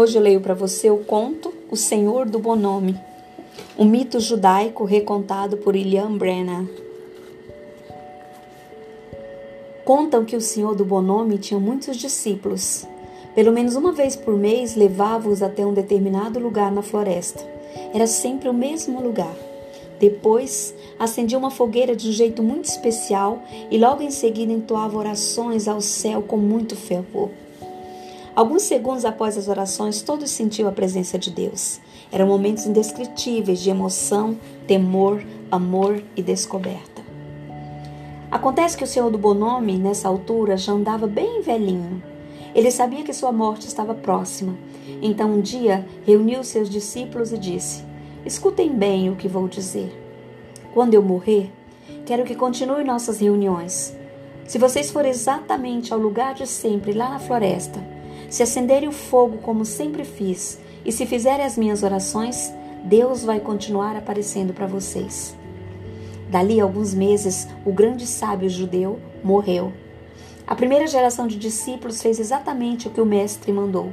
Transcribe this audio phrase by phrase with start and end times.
[0.00, 2.96] Hoje eu leio para você o conto O Senhor do Bom Nome,
[3.76, 6.68] um mito judaico recontado por William Brennan.
[9.84, 12.86] Contam que o Senhor do Bom Nome tinha muitos discípulos.
[13.34, 17.44] Pelo menos uma vez por mês levava-os até um determinado lugar na floresta.
[17.92, 19.34] Era sempre o mesmo lugar.
[19.98, 25.66] Depois, acendia uma fogueira de um jeito muito especial e logo em seguida entoava orações
[25.66, 27.30] ao céu com muito fervor.
[28.38, 31.80] Alguns segundos após as orações, todos sentiam a presença de Deus.
[32.12, 37.02] Eram momentos indescritíveis de emoção, temor, amor e descoberta.
[38.30, 42.00] Acontece que o Senhor do Bonome, nessa altura, já andava bem velhinho.
[42.54, 44.56] Ele sabia que sua morte estava próxima.
[45.02, 47.82] Então, um dia, reuniu seus discípulos e disse:
[48.24, 49.90] Escutem bem o que vou dizer.
[50.72, 51.50] Quando eu morrer,
[52.06, 53.98] quero que continue nossas reuniões.
[54.46, 57.97] Se vocês forem exatamente ao lugar de sempre, lá na floresta,
[58.28, 62.52] se acenderem o fogo como sempre fiz, e se fizerem as minhas orações,
[62.84, 65.36] Deus vai continuar aparecendo para vocês.
[66.30, 69.72] Dali a alguns meses, o grande sábio judeu morreu.
[70.46, 73.92] A primeira geração de discípulos fez exatamente o que o mestre mandou.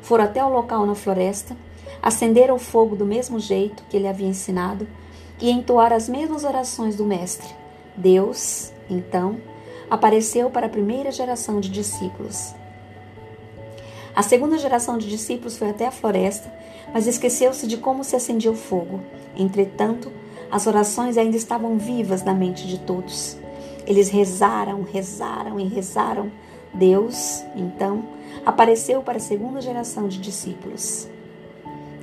[0.00, 1.56] Foram até o local na floresta,
[2.02, 4.86] acenderam o fogo do mesmo jeito que ele havia ensinado
[5.40, 7.48] e entoaram as mesmas orações do mestre.
[7.96, 9.36] Deus, então,
[9.90, 12.54] apareceu para a primeira geração de discípulos.
[14.14, 16.52] A segunda geração de discípulos foi até a floresta,
[16.92, 19.00] mas esqueceu-se de como se acendia o fogo.
[19.34, 20.12] Entretanto,
[20.50, 23.38] as orações ainda estavam vivas na mente de todos.
[23.86, 26.30] Eles rezaram, rezaram e rezaram.
[26.74, 28.04] Deus, então,
[28.44, 31.08] apareceu para a segunda geração de discípulos.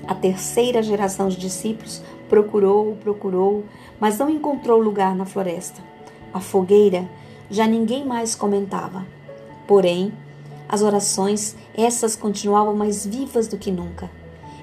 [0.08, 3.64] A terceira geração de discípulos procurou, procurou,
[4.00, 5.82] mas não encontrou lugar na floresta.
[6.34, 7.08] A fogueira
[7.50, 9.06] já ninguém mais comentava.
[9.68, 10.12] Porém,
[10.68, 14.10] as orações, essas continuavam mais vivas do que nunca.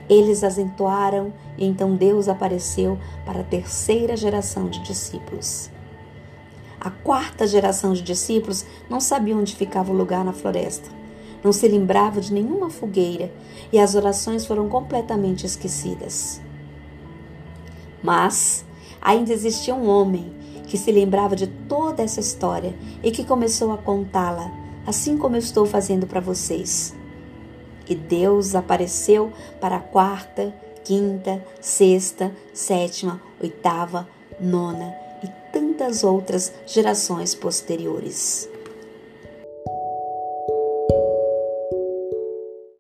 [0.09, 5.71] Eles as entoaram e então Deus apareceu para a terceira geração de discípulos.
[6.81, 10.89] A quarta geração de discípulos não sabia onde ficava o lugar na floresta.
[11.43, 13.33] Não se lembrava de nenhuma fogueira
[13.73, 16.41] e as orações foram completamente esquecidas.
[18.03, 18.65] Mas
[19.01, 20.33] ainda existia um homem
[20.67, 25.41] que se lembrava de toda essa história e que começou a contá-la assim como eu
[25.41, 26.95] estou fazendo para vocês.
[27.89, 30.53] E Deus apareceu para a quarta,
[30.85, 34.09] quinta, sexta, sétima, oitava,
[34.41, 38.49] nona e tantas outras gerações posteriores.